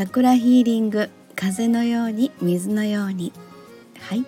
[0.00, 3.34] チャクラヒーリング風のように水のように。
[3.98, 4.24] はい、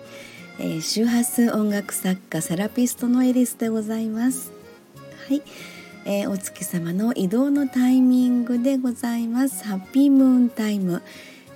[0.59, 4.51] えー、周波数音楽作家セラピストのエリスでございます。
[5.27, 5.41] はい、
[6.05, 9.63] えー、お月様の移動のタイミングでございます。
[9.65, 11.01] ハッピームーンタイム、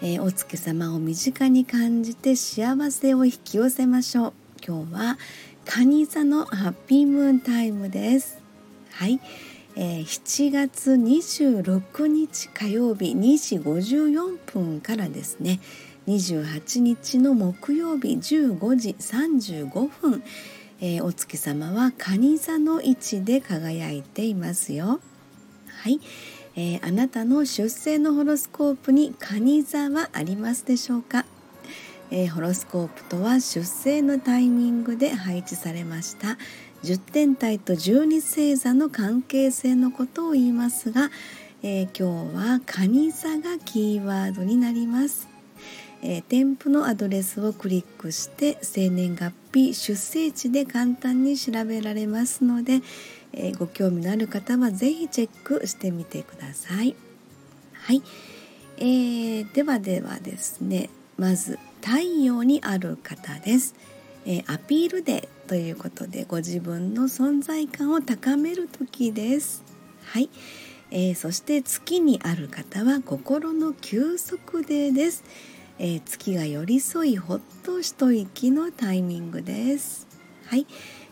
[0.02, 4.34] えー、お月様を身近に感じて幸せを引き寄せましょう。
[4.68, 5.18] 今日は
[5.66, 8.42] 蟹座のハッピームーンタイムです。
[8.94, 9.20] はい、
[9.80, 15.60] えー、7月26日火曜日2時54分からですね。
[16.08, 20.24] 28日の木曜日15時35分、
[20.82, 25.00] えー、お月様は蟹座の位置で輝いていますよ。
[25.68, 26.00] はい、
[26.56, 31.24] えー、あなたの出生のホロスコープに蟹座はありますでしょうか？
[32.10, 36.38] えー、ホロスコープとは出生のタイミングで配置されました。
[36.84, 41.10] 10天体と12星座の関係性のことを言いますが、
[41.64, 45.28] えー、今日は蟹座がキーワードになります、
[46.04, 52.82] えー、添付のアドレスをクリックして生年月日出生地で簡単に調べられますので、
[53.34, 56.96] えー、ご興味のある方は是非チェックしてみてください。
[57.74, 58.04] はい、
[58.78, 63.74] えー、ではではですねまず太陽にある方です、
[64.30, 69.64] えー、アピールデーということでご自分の存在感を高める時です。
[70.04, 70.30] はい、
[70.92, 75.24] えー、そして月にある方は心の休息デーです、
[75.80, 80.08] えー、月が寄り添いほっと一息のタイミングです。
[80.46, 80.68] はい。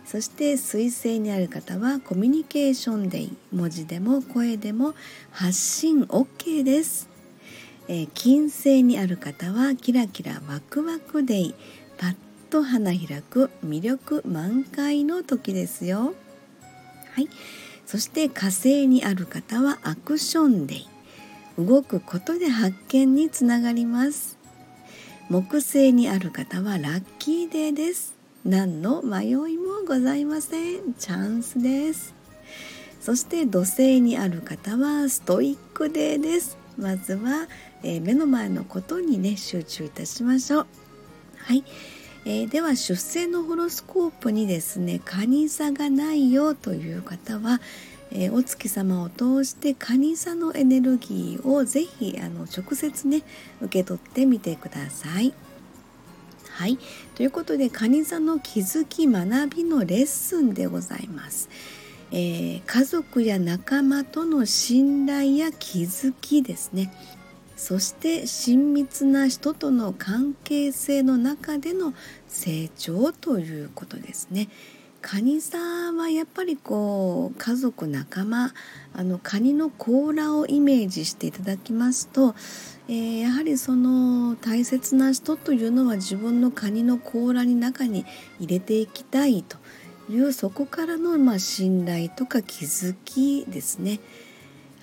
[0.06, 3.38] そして水星にある方はコミュニケーションデイ。
[3.54, 4.94] 文字でも声でも
[5.32, 7.10] 発信 OK です。
[7.88, 11.56] えー、金星にある方はキラキラワクワクデイ。
[12.46, 16.14] と花開く魅力満開の時ですよ。
[17.14, 17.30] はい。
[17.86, 20.88] そして火星にある方はアクションデイ。
[21.58, 24.38] 動くことで発見につながります。
[25.30, 28.14] 木星にある方はラッキーデーです。
[28.44, 30.94] 何の迷いもございません。
[30.94, 32.14] チャンスです。
[33.02, 36.58] そして土星にある方はストイックデーです。
[36.78, 37.48] まずは
[37.88, 40.68] えー、目の前のことにね集中いたしましょう。
[41.38, 41.64] はい、
[42.26, 47.62] えー、では出生のホロスコープにですね蟹座がないよという方は、
[48.12, 53.22] えー、お月様を通して蟹座のエネルギーをぜひあの直接ね
[53.62, 55.34] 受け取ってみてください。
[56.50, 56.80] はい、
[57.16, 61.50] ということで蟹座の気づき学びのレッスンでございます。
[62.12, 66.94] えー、家族や仲間との信頼や気づきですね
[67.56, 71.94] そして親密な人との関係性の中での
[72.28, 74.50] 成長ということですね。
[75.02, 78.56] カニ座はやっぱりこう家族仲間
[78.92, 82.34] あのカニの甲羅をイメージしていただきますと、
[82.88, 88.04] えー、やはりその大切な人というのは自分のカニの甲羅に中に
[88.40, 89.58] 入れていきたいと
[90.10, 94.00] いうそこからのまあ信頼とか気づきですね。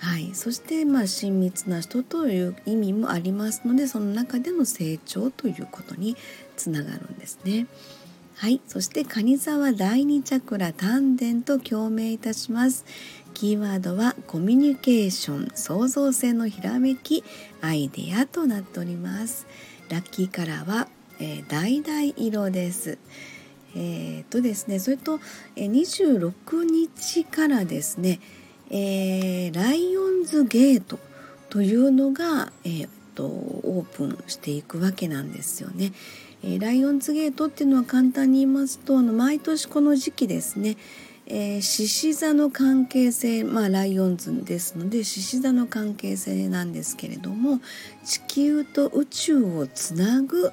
[0.02, 6.16] はい、そしてまあ親密な人という意味もありますのでその中での成長ということに
[6.56, 7.68] つながるんですね。
[8.34, 12.84] はい、そして蟹座第二チャクラ丹田と共鳴いたします。
[13.34, 17.22] キーワードはコミュニケーション、創造性のひらめき、
[17.60, 19.46] アイデアとなっております。
[19.88, 20.88] ラッキーカラーは、
[21.20, 22.98] えー、橙色です。
[23.76, 25.20] えー、とですね、それと、
[25.54, 28.18] えー、26日からですね、
[28.72, 30.98] えー、ライオンズゲート
[31.50, 35.92] というのが、えー、とオープンしていくわけなんですよね。
[36.42, 40.76] えー、ライオンズゲートっていうのは簡単に言いますとあの毎年この時期ですね
[41.28, 47.60] 獅子、えー、座の関係性まあライオンズですので獅子座の関係性なんですけれども
[48.04, 50.50] 地球と宇宙をつなぐ、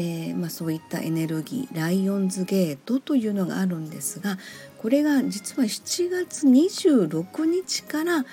[0.00, 4.38] えー、まあ、そういったエネルギーライオンズゲートというのがあるんですが
[4.80, 8.24] これが実は7月26日から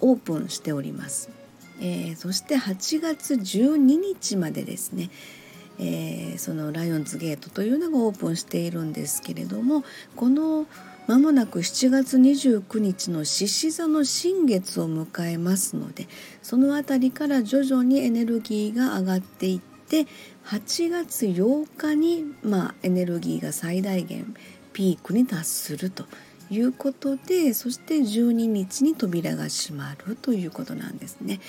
[0.00, 1.30] オープンしております。
[1.80, 5.10] えー、そして8月12日までですね、
[5.78, 9.84] えー、そのライオンズゲートというのがオープンしているんですけれども
[10.16, 10.66] この
[11.06, 16.06] まもなく7月29日の獅子座の新月を迎えますので
[16.42, 19.71] その辺りから徐々にエネルギーが上がっていって
[20.46, 24.34] 8月8日に、まあ、エネルギーが最大限
[24.72, 26.04] ピークに達すると
[26.50, 31.40] いうことでそして12日に扉が閉まるということなんですね。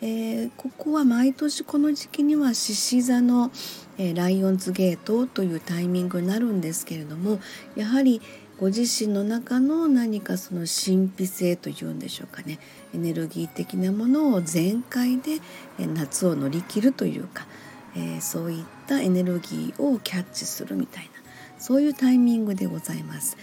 [0.00, 3.52] えー、ここは毎年この時期には獅子座の、
[3.98, 7.38] えー、ライオンズゲートというタイミングになるんですけれども
[7.76, 8.20] やはり
[8.58, 12.58] ご自身の中の何かその神秘性というんでしょうかね
[12.94, 15.38] エネルギー的なものを全開で
[15.78, 17.46] 夏を乗り切るというか、
[17.94, 21.10] えー、そういったエネルギーをキャッチするみたいな
[21.58, 23.36] そういうタイミングでございます。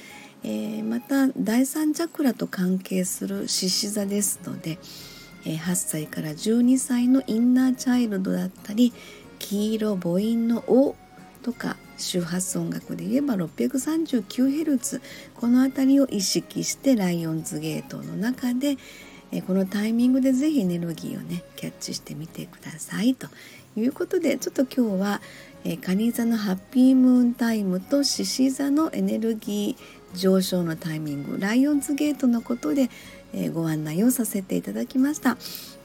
[0.44, 4.78] えー、また第三チャクラと関係する獅子座ですので、
[5.46, 8.94] え、8歳から12歳のインナーチャイルドだったり
[9.38, 10.96] 黄色母音の「お」
[11.44, 15.02] とか周波数音楽で言えば 639Hz
[15.36, 18.78] この辺りを意識してライオンズゲートの中で
[19.46, 23.28] このタイミングで是非エネルギーをねキャッチしてみてくださいと
[23.80, 25.22] いうことでちょっと今日は
[25.64, 32.90] え蟹座のハッピームーンタイムと獅子座のエネルギー上昇のタイミングライオンズゲートのことで
[33.34, 35.38] えご案内をさせていただきました。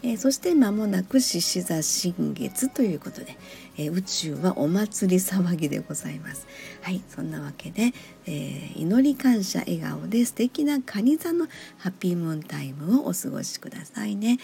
[0.02, 3.38] えー、そして間もなく獅子座新月ということで、
[3.79, 6.47] え、宇宙はお祭り騒ぎでございます
[6.82, 7.93] はいそんなわけで、
[8.26, 11.47] えー、祈り感謝笑顔で素敵な蟹座の
[11.79, 14.38] ハッピームーンタイムをお過ごしくださいね、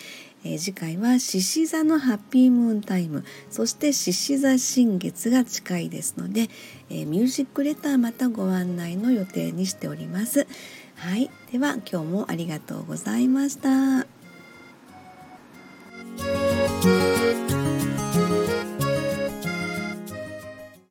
[0.45, 3.25] え次回は獅子座のハッピームーンタイム。
[3.51, 6.49] そして獅子座新月が近いですので、
[6.89, 10.47] えミュージックレターまたご案内の予定にしております。
[10.97, 11.31] はい。
[11.53, 14.20] では今日もありがとうございました。